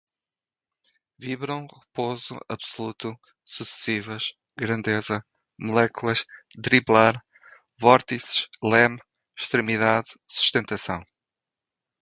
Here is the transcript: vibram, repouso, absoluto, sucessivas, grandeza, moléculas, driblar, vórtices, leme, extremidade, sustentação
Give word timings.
vibram, 1.19 1.67
repouso, 1.71 2.39
absoluto, 2.49 3.15
sucessivas, 3.45 4.31
grandeza, 4.57 5.23
moléculas, 5.59 6.25
driblar, 6.55 7.23
vórtices, 7.79 8.47
leme, 8.63 8.97
extremidade, 9.39 10.17
sustentação 10.27 11.03